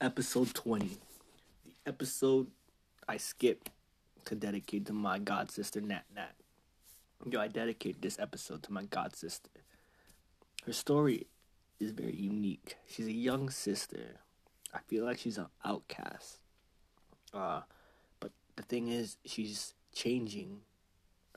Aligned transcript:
episode 0.00 0.54
20. 0.54 0.96
The 1.64 1.72
episode 1.86 2.46
I 3.06 3.18
skipped 3.18 3.70
to 4.24 4.34
dedicate 4.34 4.86
to 4.86 4.94
my 4.94 5.18
god 5.18 5.50
sister 5.50 5.82
Nat 5.82 6.04
Nat. 6.14 6.34
Yo, 7.30 7.38
I 7.38 7.48
dedicate 7.48 8.00
this 8.00 8.18
episode 8.18 8.62
to 8.62 8.72
my 8.72 8.84
god 8.84 9.14
sister. 9.14 9.50
Her 10.64 10.72
story 10.72 11.26
is 11.78 11.90
very 11.90 12.16
unique. 12.16 12.76
She's 12.86 13.08
a 13.08 13.12
young 13.12 13.50
sister. 13.50 14.20
I 14.72 14.78
feel 14.88 15.04
like 15.04 15.18
she's 15.18 15.36
an 15.36 15.48
outcast. 15.66 16.38
Uh, 17.34 17.60
but 18.20 18.32
the 18.56 18.62
thing 18.62 18.88
is, 18.88 19.18
she's 19.26 19.74
changing 19.94 20.60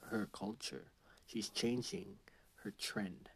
her 0.09 0.30
culture. 0.32 0.86
She's 1.25 1.50
changing 1.50 2.16
her 2.64 2.71
trend. 2.71 3.30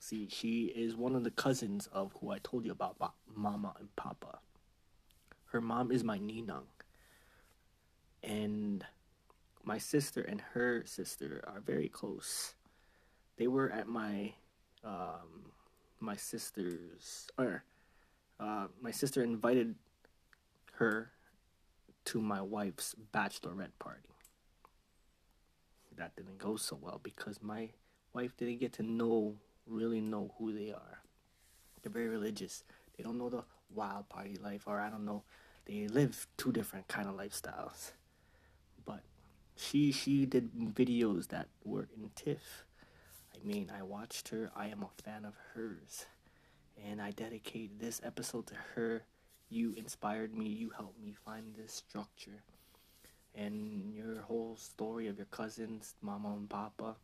See, 0.00 0.28
she 0.28 0.64
is 0.64 0.96
one 0.96 1.14
of 1.14 1.22
the 1.22 1.30
cousins 1.30 1.88
of 1.92 2.12
who 2.20 2.32
I 2.32 2.38
told 2.42 2.64
you 2.64 2.72
about, 2.72 2.96
Mama 3.36 3.74
and 3.78 3.94
Papa. 3.94 4.40
Her 5.52 5.60
mom 5.60 5.90
is 5.90 6.04
my 6.04 6.18
ninang. 6.18 6.66
And 8.22 8.84
my 9.64 9.78
sister 9.78 10.22
and 10.22 10.40
her 10.52 10.82
sister 10.86 11.44
are 11.46 11.60
very 11.60 11.88
close. 11.88 12.54
They 13.36 13.46
were 13.46 13.70
at 13.70 13.86
my 13.86 14.34
um, 14.84 15.52
my 16.00 16.16
sister's 16.16 17.28
or 17.38 17.64
uh, 18.40 18.66
my 18.80 18.90
sister 18.90 19.22
invited 19.22 19.74
her 20.74 21.12
to 22.06 22.20
my 22.20 22.40
wife's 22.40 22.94
bachelorette 23.12 23.78
party. 23.78 24.08
That 25.96 26.14
didn't 26.16 26.38
go 26.38 26.56
so 26.56 26.78
well 26.80 27.00
because 27.02 27.42
my 27.42 27.70
wife 28.12 28.36
didn't 28.36 28.60
get 28.60 28.72
to 28.74 28.82
know 28.82 29.36
really 29.66 30.00
know 30.00 30.34
who 30.38 30.52
they 30.52 30.72
are. 30.72 31.02
They're 31.82 31.92
very 31.92 32.08
religious. 32.08 32.64
They 32.96 33.04
don't 33.04 33.18
know 33.18 33.28
the 33.28 33.44
wild 33.74 34.08
party 34.08 34.36
life, 34.42 34.64
or 34.66 34.80
I 34.80 34.90
don't 34.90 35.04
know. 35.04 35.22
They 35.66 35.86
live 35.88 36.26
two 36.36 36.52
different 36.52 36.88
kind 36.88 37.08
of 37.08 37.16
lifestyles. 37.16 37.92
But 38.84 39.02
she 39.56 39.92
she 39.92 40.26
did 40.26 40.54
videos 40.54 41.28
that 41.28 41.48
were 41.64 41.88
in 41.96 42.10
TIFF. 42.14 42.64
I 43.34 43.46
mean, 43.46 43.70
I 43.76 43.82
watched 43.82 44.28
her. 44.28 44.50
I 44.56 44.68
am 44.68 44.82
a 44.82 45.02
fan 45.02 45.24
of 45.24 45.34
hers, 45.54 46.06
and 46.82 47.00
I 47.00 47.10
dedicate 47.10 47.78
this 47.78 48.00
episode 48.04 48.46
to 48.48 48.54
her. 48.74 49.04
You 49.50 49.74
inspired 49.76 50.34
me. 50.34 50.46
You 50.46 50.70
helped 50.70 51.00
me 51.00 51.14
find 51.24 51.54
this 51.54 51.72
structure, 51.72 52.42
and 53.34 53.92
your 53.94 54.22
whole 54.22 54.56
story 54.56 55.06
of 55.06 55.16
your 55.16 55.26
cousins, 55.26 55.94
mama 56.02 56.34
and 56.34 56.48
papa 56.48 56.96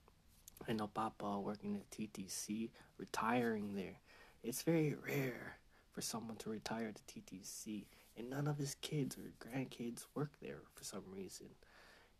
I 0.68 0.72
know 0.72 0.86
Papa 0.86 1.38
working 1.40 1.76
at 1.76 1.90
TTC, 1.90 2.70
retiring 2.96 3.74
there. 3.74 4.00
It's 4.42 4.62
very 4.62 4.94
rare 4.94 5.58
for 5.94 6.00
someone 6.00 6.36
to 6.38 6.50
retire 6.50 6.88
at 6.88 7.00
TTC, 7.06 7.84
and 8.18 8.28
none 8.28 8.48
of 8.48 8.58
his 8.58 8.74
kids 8.82 9.16
or 9.16 9.32
grandkids 9.46 10.06
work 10.14 10.32
there 10.42 10.58
for 10.74 10.84
some 10.84 11.04
reason. 11.14 11.46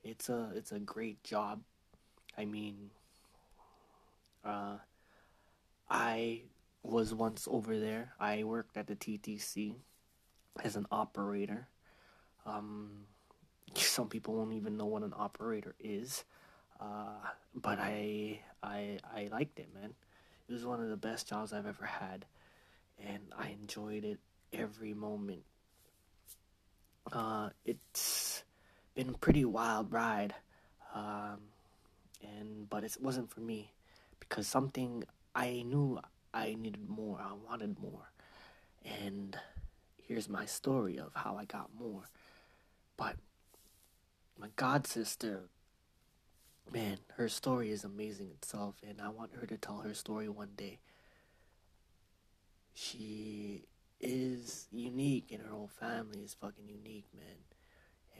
It's 0.05 0.28
a 0.28 0.53
it's 0.55 0.72
a 0.72 0.78
great 0.78 1.22
job. 1.25 1.61
I 2.39 2.45
mean, 2.45 2.91
uh, 4.45 4.77
I 5.91 6.42
was 6.83 7.12
once 7.12 7.48
over 7.50 7.78
there. 7.78 8.12
I 8.20 8.45
worked 8.45 8.77
at 8.77 8.86
the 8.86 8.97
TTC 8.97 9.75
as 10.62 10.77
an 10.77 10.86
operator. 10.92 11.69
Um, 12.47 12.91
some 13.75 14.08
people 14.08 14.34
won't 14.34 14.52
even 14.52 14.77
know 14.77 14.86
what 14.86 15.02
an 15.02 15.14
operator 15.17 15.75
is. 15.80 16.25
Uh, 16.80 17.27
but 17.55 17.78
I 17.78 18.41
I 18.62 18.98
I 19.14 19.28
liked 19.30 19.58
it, 19.58 19.69
man. 19.75 19.95
It 20.48 20.52
was 20.52 20.64
one 20.67 20.80
of 20.83 20.89
the 20.91 20.97
best 20.97 21.28
jobs 21.28 21.52
I've 21.52 21.67
ever 21.67 21.86
had, 21.86 22.27
and 22.98 23.20
I 23.36 23.48
enjoyed 23.50 24.04
it 24.04 24.18
every 24.52 24.94
moment. 24.94 25.42
Uh, 27.12 27.50
it's 27.64 28.44
been 28.94 29.10
a 29.10 29.18
pretty 29.18 29.44
wild 29.44 29.92
ride, 29.92 30.34
um, 30.94 31.40
and 32.22 32.68
but 32.68 32.84
it 32.84 32.96
wasn't 33.00 33.30
for 33.30 33.40
me 33.40 33.72
because 34.20 34.46
something 34.46 35.04
I 35.34 35.62
knew 35.66 36.00
I 36.33 36.54
needed 36.54 36.88
more. 36.88 37.20
I 37.20 37.33
wanted 37.48 37.78
more, 37.78 38.10
and 38.84 39.36
here's 39.96 40.28
my 40.28 40.46
story 40.46 40.98
of 40.98 41.12
how 41.14 41.36
I 41.36 41.44
got 41.44 41.70
more. 41.78 42.08
But 42.96 43.16
my 44.38 44.48
god 44.56 44.86
sister 44.86 45.48
man, 46.72 46.98
her 47.16 47.28
story 47.28 47.70
is 47.70 47.84
amazing 47.84 48.30
itself, 48.30 48.77
and 48.86 49.00
I 49.00 49.08
want 49.08 49.34
her 49.40 49.46
to 49.46 49.56
tell 49.56 49.78
her 49.78 49.94
story 49.94 50.28
one 50.28 50.50
day. 50.56 50.78
She 52.74 53.64
is 54.01 54.68
unique, 54.70 55.30
and 55.33 55.42
her 55.42 55.51
whole 55.51 55.70
family 55.80 56.20
is 56.20 56.35
fucking 56.35 56.68
unique, 56.68 57.07
man. 57.14 57.36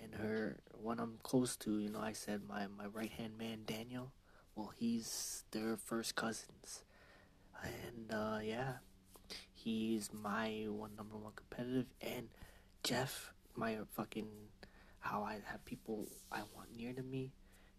And 0.03 0.15
her, 0.15 0.61
one 0.73 0.99
I'm 0.99 1.19
close 1.23 1.57
to, 1.59 1.79
you 1.79 1.91
know, 1.91 2.01
I 2.01 2.13
said 2.13 2.43
my, 2.49 2.67
my 2.67 2.87
right 2.87 3.11
hand 3.11 3.39
man, 3.39 3.61
Daniel, 3.67 4.13
well, 4.55 4.73
he's 4.77 5.45
their 5.51 5.77
first 5.77 6.15
cousins. 6.15 6.85
And, 7.63 8.13
uh, 8.13 8.39
yeah, 8.43 8.75
he's 9.53 10.11
my 10.13 10.67
one 10.69 10.95
number 10.97 11.17
one 11.17 11.33
competitive, 11.35 11.87
and 12.01 12.29
Jeff, 12.83 13.33
my 13.57 13.79
fucking, 13.93 14.29
how 15.01 15.23
I 15.23 15.39
have 15.45 15.65
people 15.65 16.09
I 16.31 16.43
want 16.55 16.77
near 16.77 16.93
to 16.93 17.03
me 17.03 17.33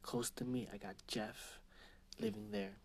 close 0.06 0.30
to 0.30 0.46
me, 0.46 0.68
I 0.72 0.78
got 0.78 0.94
Jeff 1.08 1.60
living 2.20 2.52
there. 2.52 2.78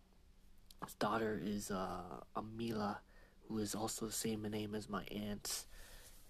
His 0.83 0.95
daughter 0.95 1.39
is 1.41 1.69
uh, 1.69 2.21
Amila, 2.35 2.97
who 3.51 3.59
is 3.59 3.75
also 3.75 4.05
the 4.05 4.11
same 4.11 4.43
name 4.43 4.75
as 4.75 4.89
my 4.89 5.03
aunt. 5.11 5.65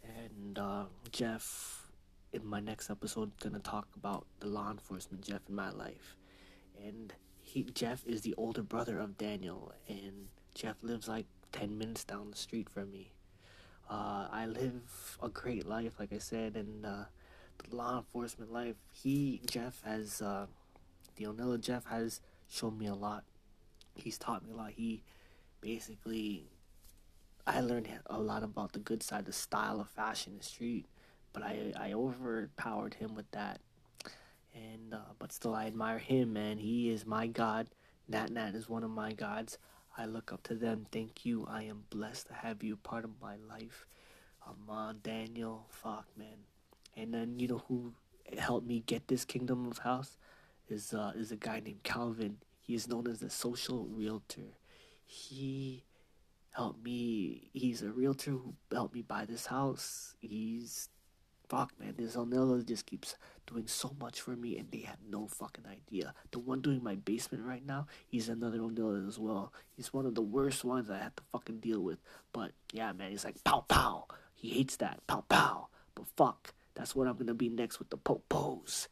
And 0.04 0.58
uh, 0.58 0.86
Jeff, 1.12 1.88
in 2.34 2.46
my 2.46 2.60
next 2.60 2.90
episode, 2.90 3.32
gonna 3.40 3.60
talk 3.60 3.88
about 3.96 4.26
the 4.40 4.48
law 4.48 4.72
enforcement 4.72 5.24
Jeff 5.24 5.42
in 5.48 5.56
my 5.56 5.70
life. 5.70 6.18
And 6.84 7.14
he, 7.40 7.64
Jeff 7.64 8.06
is 8.08 8.22
the 8.22 8.34
older 8.36 8.64
brother 8.64 8.98
of 9.00 9.18
Daniel, 9.18 9.74
and 9.88 10.30
Jeff 10.56 10.78
lives 10.82 11.08
like 11.08 11.28
10 11.52 11.78
minutes 11.78 12.04
down 12.04 12.32
the 12.32 12.38
street 12.38 12.70
from 12.70 12.92
me. 12.92 13.12
Uh, 13.90 14.28
I 14.32 14.48
live 14.48 15.18
a 15.22 15.30
great 15.30 15.68
life, 15.68 16.00
like 16.00 16.14
I 16.14 16.18
said, 16.18 16.56
and 16.56 16.86
uh, 16.86 17.04
the 17.58 17.76
law 17.76 17.98
enforcement 17.98 18.52
life. 18.52 18.78
He, 18.92 19.42
Jeff, 19.46 19.82
has 19.84 20.22
uh, 20.22 20.48
the 21.18 21.26
Onilla 21.26 21.60
Jeff 21.60 21.86
has 21.86 22.22
shown 22.50 22.78
me 22.78 22.88
a 22.88 22.96
lot. 22.96 23.26
He's 23.96 24.18
taught 24.18 24.44
me 24.44 24.54
a 24.54 24.56
lot. 24.56 24.72
He 24.72 25.04
basically, 25.60 26.48
I 27.46 27.62
learned 27.62 27.90
a 28.06 28.20
lot 28.20 28.44
about 28.44 28.74
the 28.74 28.80
good 28.80 29.04
side, 29.04 29.26
the 29.26 29.34
style 29.34 29.80
of 29.80 29.90
fashion, 29.90 30.38
the 30.38 30.44
street, 30.44 30.86
but 31.34 31.44
I 31.44 31.74
I 31.78 31.94
overpowered 31.94 32.96
him 32.96 33.16
with 33.16 33.30
that. 33.32 33.62
And 34.54 34.94
uh, 34.94 35.14
but 35.20 35.32
still, 35.32 35.56
I 35.56 35.66
admire 35.66 36.00
him, 36.00 36.34
man. 36.34 36.58
He 36.58 36.90
is 36.90 37.06
my 37.06 37.28
god. 37.28 37.68
Nat 38.08 38.32
Nat 38.32 38.56
is 38.56 38.70
one 38.70 38.84
of 38.84 38.92
my 38.92 39.14
gods. 39.14 39.58
I 39.98 40.06
look 40.06 40.32
up 40.32 40.44
to 40.44 40.56
them. 40.56 40.88
Thank 40.92 41.26
you. 41.26 41.46
I 41.50 41.64
am 41.64 41.84
blessed 41.90 42.28
to 42.28 42.34
have 42.34 42.64
you 42.64 42.78
part 42.78 43.04
of 43.06 43.12
my 43.22 43.36
life. 43.36 43.86
Uh, 44.46 44.94
Daniel, 45.04 45.68
fuck, 45.70 46.06
man. 46.18 46.46
And 46.96 47.14
then 47.14 47.40
you 47.40 47.48
know 47.48 47.64
who 47.68 47.94
helped 48.38 48.68
me 48.68 48.84
get 48.86 49.08
this 49.08 49.26
kingdom 49.26 49.68
of 49.70 49.80
house? 49.80 50.18
is 50.72 50.94
uh, 50.94 51.12
is 51.16 51.32
a 51.32 51.36
guy 51.36 51.60
named 51.60 51.84
Calvin. 51.84 52.38
He 52.60 52.74
is 52.74 52.88
known 52.88 53.08
as 53.08 53.20
the 53.20 53.30
social 53.30 53.86
realtor. 53.86 54.58
He 55.04 55.84
helped 56.52 56.84
me. 56.84 57.50
He's 57.54 57.82
a 57.82 57.92
realtor 57.92 58.32
who 58.32 58.54
helped 58.72 58.94
me 58.94 59.02
buy 59.02 59.26
this 59.26 59.48
house. 59.48 60.16
He's 60.20 60.90
fuck 61.52 61.74
man. 61.78 61.96
This 61.98 62.16
Onilla 62.16 62.66
just 62.66 62.86
keeps 62.86 63.16
doing 63.46 63.68
so 63.68 63.94
much 64.00 64.22
for 64.22 64.32
me, 64.32 64.58
and 64.58 64.72
they 64.72 64.80
have 64.80 65.00
no 65.10 65.28
fucking 65.28 65.66
idea. 65.70 66.14
The 66.32 66.40
one 66.40 66.62
doing 66.62 66.82
my 66.82 66.96
basement 66.96 67.44
right 67.44 67.66
now, 67.66 67.88
he's 68.08 68.30
another 68.30 68.60
Onilla 68.60 69.06
as 69.06 69.20
well. 69.20 69.52
He's 69.76 69.94
one 69.94 70.06
of 70.06 70.16
the 70.16 70.22
worst 70.22 70.64
ones 70.64 70.90
I 70.90 71.00
have 71.00 71.16
to 71.18 71.24
fucking 71.34 71.60
deal 71.60 71.82
with. 71.82 72.00
But 72.32 72.52
yeah, 72.72 72.94
man, 72.94 73.12
he's 73.12 73.26
like 73.26 73.44
pow 73.44 73.66
pow. 73.68 74.08
He 74.34 74.50
hates 74.50 74.78
that 74.78 75.06
pow 75.08 75.26
pow. 75.28 75.68
But 75.94 76.06
fuck, 76.16 76.54
that's 76.74 76.96
what 76.96 77.08
I'm 77.08 77.18
gonna 77.18 77.34
be 77.34 77.50
next 77.50 77.80
with 77.80 77.90
the 77.90 77.98
popos. 77.98 78.88